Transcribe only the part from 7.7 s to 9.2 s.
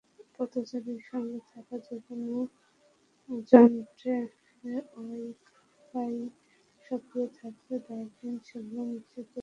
dustbin সেগুলো চিহ্নিত